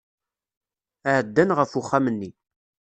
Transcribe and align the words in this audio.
Ɛeddan 1.15 1.49
ɣef 1.57 1.71
uxxam-nni. 1.79 2.31